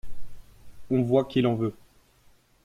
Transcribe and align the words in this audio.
On 0.89 1.03
voit 1.03 1.25
qu’il 1.25 1.45
en 1.45 1.53
veut. 1.53 1.75